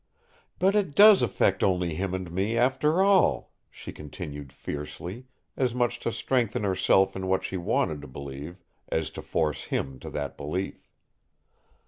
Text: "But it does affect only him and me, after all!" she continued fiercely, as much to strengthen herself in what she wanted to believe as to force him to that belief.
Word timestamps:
"But 0.57 0.73
it 0.73 0.95
does 0.95 1.21
affect 1.21 1.61
only 1.61 1.93
him 1.93 2.15
and 2.15 2.31
me, 2.31 2.57
after 2.57 3.03
all!" 3.03 3.51
she 3.69 3.91
continued 3.91 4.51
fiercely, 4.51 5.27
as 5.55 5.75
much 5.75 5.99
to 5.99 6.11
strengthen 6.11 6.63
herself 6.63 7.15
in 7.15 7.27
what 7.27 7.43
she 7.43 7.55
wanted 7.55 8.01
to 8.01 8.07
believe 8.07 8.57
as 8.89 9.11
to 9.11 9.21
force 9.21 9.65
him 9.65 9.99
to 9.99 10.09
that 10.09 10.37
belief. 10.37 10.89